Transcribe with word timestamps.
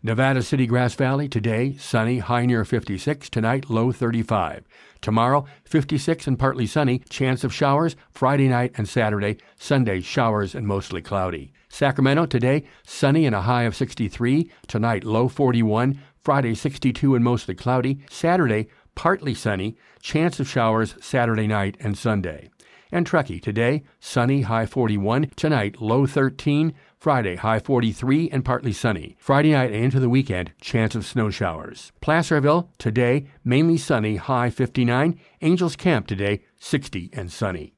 Nevada 0.00 0.42
City 0.42 0.66
Grass 0.66 0.94
Valley 0.94 1.28
today, 1.28 1.74
sunny, 1.76 2.20
high 2.20 2.46
near 2.46 2.64
56, 2.64 3.28
tonight 3.30 3.68
low 3.68 3.90
35. 3.90 4.64
Tomorrow, 5.00 5.44
56 5.64 6.28
and 6.28 6.38
partly 6.38 6.66
sunny, 6.66 7.00
chance 7.08 7.42
of 7.42 7.52
showers, 7.52 7.96
Friday 8.12 8.46
night 8.46 8.72
and 8.76 8.88
Saturday, 8.88 9.38
Sunday 9.58 10.00
showers 10.00 10.54
and 10.54 10.68
mostly 10.68 11.02
cloudy. 11.02 11.52
Sacramento 11.68 12.26
today, 12.26 12.64
sunny 12.86 13.26
and 13.26 13.34
a 13.34 13.40
high 13.40 13.64
of 13.64 13.74
63, 13.74 14.48
tonight 14.68 15.02
low 15.02 15.26
41, 15.26 15.98
Friday 16.20 16.54
62 16.54 17.14
and 17.14 17.24
mostly 17.24 17.54
cloudy, 17.54 17.98
Saturday 18.08 18.68
partly 18.94 19.34
sunny, 19.34 19.76
chance 20.00 20.40
of 20.40 20.48
showers 20.48 20.94
Saturday 21.00 21.46
night 21.46 21.76
and 21.80 21.96
Sunday. 21.96 22.50
And 22.92 23.06
Truckee 23.06 23.40
today, 23.40 23.82
sunny, 23.98 24.42
high 24.42 24.66
41, 24.66 25.30
tonight 25.36 25.80
low 25.80 26.06
13, 26.06 26.72
Friday 26.96 27.36
high 27.36 27.58
43 27.58 28.30
and 28.30 28.44
partly 28.44 28.72
sunny. 28.72 29.16
Friday 29.18 29.52
night 29.52 29.72
and 29.72 29.84
into 29.84 30.00
the 30.00 30.08
weekend, 30.08 30.52
chance 30.60 30.94
of 30.94 31.04
snow 31.04 31.28
showers. 31.28 31.92
Placerville 32.00 32.70
today, 32.78 33.26
mainly 33.44 33.76
sunny, 33.76 34.16
high 34.16 34.48
59, 34.48 35.18
Angels 35.42 35.76
Camp 35.76 36.06
today, 36.06 36.42
60 36.58 37.10
and 37.12 37.32
sunny. 37.32 37.74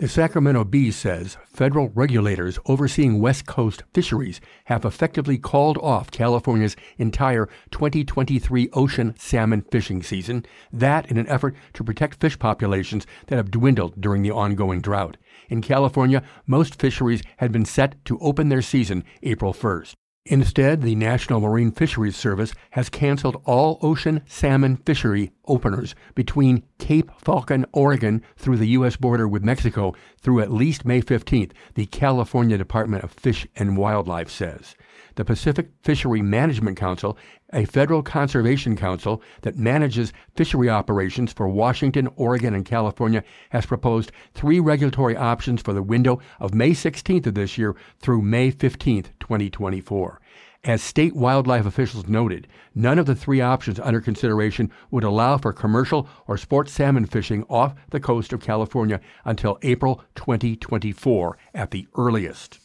The 0.00 0.08
Sacramento 0.08 0.64
Bee 0.64 0.92
says 0.92 1.36
federal 1.52 1.90
regulators 1.90 2.58
overseeing 2.64 3.20
West 3.20 3.44
Coast 3.44 3.82
fisheries 3.92 4.40
have 4.64 4.86
effectively 4.86 5.36
called 5.36 5.76
off 5.76 6.10
California's 6.10 6.74
entire 6.96 7.50
2023 7.70 8.70
ocean 8.72 9.14
salmon 9.18 9.60
fishing 9.70 10.02
season, 10.02 10.46
that 10.72 11.10
in 11.10 11.18
an 11.18 11.28
effort 11.28 11.54
to 11.74 11.84
protect 11.84 12.18
fish 12.18 12.38
populations 12.38 13.06
that 13.26 13.36
have 13.36 13.50
dwindled 13.50 14.00
during 14.00 14.22
the 14.22 14.30
ongoing 14.30 14.80
drought. 14.80 15.18
In 15.50 15.60
California, 15.60 16.22
most 16.46 16.80
fisheries 16.80 17.22
had 17.36 17.52
been 17.52 17.66
set 17.66 18.02
to 18.06 18.18
open 18.20 18.48
their 18.48 18.62
season 18.62 19.04
April 19.22 19.52
1st. 19.52 19.92
Instead, 20.30 20.82
the 20.82 20.94
National 20.94 21.40
Marine 21.40 21.72
Fisheries 21.72 22.16
Service 22.16 22.54
has 22.70 22.88
canceled 22.88 23.42
all 23.46 23.80
ocean 23.82 24.22
salmon 24.28 24.76
fishery 24.76 25.32
openers 25.46 25.96
between 26.14 26.62
Cape 26.78 27.10
Falcon, 27.18 27.66
Oregon, 27.72 28.22
through 28.36 28.58
the 28.58 28.68
U.S. 28.68 28.94
border 28.94 29.26
with 29.26 29.42
Mexico 29.42 29.92
through 30.20 30.38
at 30.38 30.52
least 30.52 30.84
May 30.84 31.02
15th, 31.02 31.50
the 31.74 31.86
California 31.86 32.56
Department 32.56 33.02
of 33.02 33.10
Fish 33.10 33.44
and 33.56 33.76
Wildlife 33.76 34.30
says. 34.30 34.76
The 35.16 35.24
Pacific 35.24 35.70
Fishery 35.82 36.22
Management 36.22 36.78
Council, 36.78 37.18
a 37.52 37.64
federal 37.64 38.02
conservation 38.02 38.76
council 38.76 39.22
that 39.42 39.56
manages 39.56 40.12
fishery 40.36 40.68
operations 40.68 41.32
for 41.32 41.48
Washington, 41.48 42.08
Oregon, 42.16 42.54
and 42.54 42.64
California, 42.64 43.24
has 43.50 43.66
proposed 43.66 44.12
three 44.34 44.60
regulatory 44.60 45.16
options 45.16 45.62
for 45.62 45.72
the 45.72 45.82
window 45.82 46.20
of 46.38 46.54
May 46.54 46.70
16th 46.70 47.26
of 47.26 47.34
this 47.34 47.58
year 47.58 47.74
through 48.00 48.22
May 48.22 48.52
15th, 48.52 49.08
2024. 49.20 50.20
As 50.62 50.82
state 50.82 51.16
wildlife 51.16 51.64
officials 51.64 52.06
noted, 52.06 52.46
none 52.74 52.98
of 52.98 53.06
the 53.06 53.14
three 53.14 53.40
options 53.40 53.80
under 53.80 54.00
consideration 54.00 54.70
would 54.90 55.04
allow 55.04 55.38
for 55.38 55.54
commercial 55.54 56.06
or 56.26 56.36
sport 56.36 56.68
salmon 56.68 57.06
fishing 57.06 57.44
off 57.48 57.74
the 57.88 58.00
coast 58.00 58.34
of 58.34 58.42
California 58.42 59.00
until 59.24 59.58
April 59.62 60.04
2024 60.16 61.38
at 61.54 61.70
the 61.70 61.88
earliest. 61.96 62.58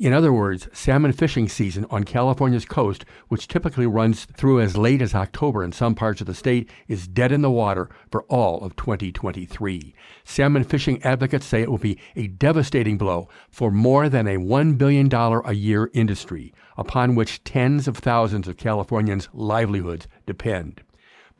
In 0.00 0.14
other 0.14 0.32
words, 0.32 0.66
salmon 0.72 1.12
fishing 1.12 1.46
season 1.46 1.84
on 1.90 2.04
California's 2.04 2.64
coast, 2.64 3.04
which 3.28 3.46
typically 3.46 3.86
runs 3.86 4.24
through 4.24 4.62
as 4.62 4.74
late 4.74 5.02
as 5.02 5.14
October 5.14 5.62
in 5.62 5.72
some 5.72 5.94
parts 5.94 6.22
of 6.22 6.26
the 6.26 6.32
state, 6.32 6.70
is 6.88 7.06
dead 7.06 7.32
in 7.32 7.42
the 7.42 7.50
water 7.50 7.90
for 8.10 8.22
all 8.22 8.64
of 8.64 8.74
2023. 8.76 9.94
Salmon 10.24 10.64
fishing 10.64 11.02
advocates 11.02 11.44
say 11.44 11.60
it 11.60 11.70
will 11.70 11.76
be 11.76 11.98
a 12.16 12.28
devastating 12.28 12.96
blow 12.96 13.28
for 13.50 13.70
more 13.70 14.08
than 14.08 14.26
a 14.26 14.38
$1 14.38 14.78
billion 14.78 15.12
a 15.12 15.52
year 15.52 15.90
industry, 15.92 16.54
upon 16.78 17.14
which 17.14 17.44
tens 17.44 17.86
of 17.86 17.98
thousands 17.98 18.48
of 18.48 18.56
Californians' 18.56 19.28
livelihoods 19.34 20.08
depend. 20.24 20.80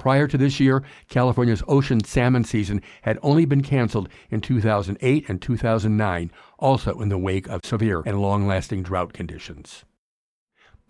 Prior 0.00 0.26
to 0.28 0.38
this 0.38 0.58
year, 0.58 0.82
California's 1.10 1.62
ocean 1.68 2.02
salmon 2.02 2.42
season 2.42 2.80
had 3.02 3.18
only 3.20 3.44
been 3.44 3.62
canceled 3.62 4.08
in 4.30 4.40
2008 4.40 5.28
and 5.28 5.42
2009, 5.42 6.30
also 6.60 7.00
in 7.00 7.08
the 7.08 7.18
wake 7.18 7.48
of 7.48 7.64
severe 7.64 8.02
and 8.06 8.22
long 8.22 8.46
lasting 8.46 8.82
drought 8.82 9.12
conditions. 9.12 9.84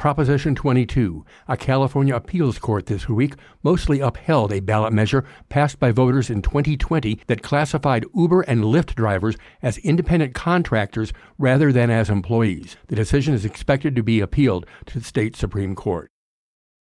Proposition 0.00 0.54
22, 0.54 1.26
a 1.46 1.58
California 1.58 2.16
appeals 2.16 2.58
court 2.58 2.86
this 2.86 3.06
week 3.06 3.34
mostly 3.62 4.00
upheld 4.00 4.50
a 4.50 4.60
ballot 4.60 4.94
measure 4.94 5.26
passed 5.50 5.78
by 5.78 5.92
voters 5.92 6.30
in 6.30 6.40
2020 6.40 7.20
that 7.26 7.42
classified 7.42 8.06
Uber 8.14 8.40
and 8.40 8.64
Lyft 8.64 8.94
drivers 8.94 9.36
as 9.60 9.76
independent 9.76 10.34
contractors 10.34 11.12
rather 11.36 11.70
than 11.70 11.90
as 11.90 12.08
employees. 12.08 12.78
The 12.86 12.96
decision 12.96 13.34
is 13.34 13.44
expected 13.44 13.94
to 13.94 14.02
be 14.02 14.20
appealed 14.20 14.64
to 14.86 14.98
the 14.98 15.04
state 15.04 15.36
Supreme 15.36 15.74
Court. 15.74 16.10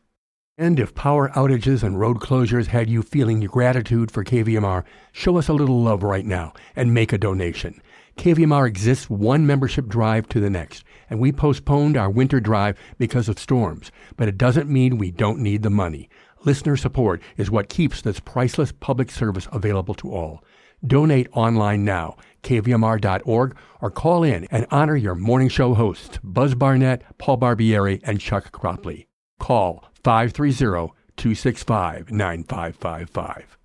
And 0.58 0.80
if 0.80 0.96
power 0.96 1.28
outages 1.36 1.84
and 1.84 2.00
road 2.00 2.22
closures 2.22 2.68
had 2.68 2.90
you 2.90 3.02
feeling 3.02 3.42
your 3.42 3.52
gratitude 3.52 4.12
for 4.12 4.24
KVMR, 4.24 4.86
show 5.12 5.38
us 5.38 5.50
a 5.50 5.54
little 5.54 5.82
love 5.82 6.04
right 6.04 6.26
now 6.26 6.54
and 6.74 6.94
make 6.94 7.12
a 7.12 7.18
donation. 7.18 7.82
KVMR 8.20 8.68
exists 8.68 9.10
one 9.10 9.48
membership 9.48 9.88
drive 9.88 10.28
to 10.28 10.42
the 10.42 10.50
next, 10.50 10.84
and 11.10 11.22
we 11.22 11.32
postponed 11.32 11.96
our 11.96 12.10
winter 12.10 12.42
drive 12.42 12.78
because 12.98 13.30
of 13.30 13.40
storms, 13.40 13.94
but 14.18 14.28
it 14.28 14.38
doesn't 14.38 14.70
mean 14.70 14.98
we 14.98 15.10
don't 15.10 15.40
need 15.40 15.64
the 15.64 15.70
money. 15.70 16.10
Listener 16.44 16.76
support 16.76 17.22
is 17.38 17.50
what 17.50 17.70
keeps 17.70 18.02
this 18.02 18.20
priceless 18.20 18.74
public 18.74 19.10
service 19.10 19.48
available 19.54 19.94
to 19.94 20.12
all. 20.12 20.44
Donate 20.86 21.30
online 21.32 21.86
now, 21.86 22.18
kvmr.org, 22.44 23.58
or 23.80 23.90
call 23.90 24.24
in 24.24 24.44
and 24.52 24.68
honor 24.70 24.98
your 24.98 25.16
morning 25.16 25.48
show 25.48 25.74
hosts, 25.74 26.20
Buzz 26.22 26.56
Barnett, 26.56 27.04
Paul 27.20 27.38
Barbieri, 27.38 28.02
and 28.04 28.20
Chuck 28.20 28.52
Cropley. 28.52 29.08
Call 29.40 29.86
530 30.04 30.92
265 31.16 32.12
9555. 32.12 33.58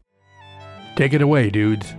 Take 0.95 1.13
it 1.13 1.23
away, 1.23 1.51
dudes. 1.51 1.93